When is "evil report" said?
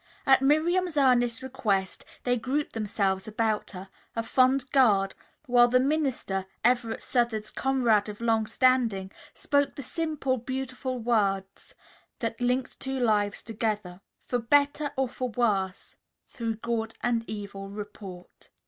17.29-18.49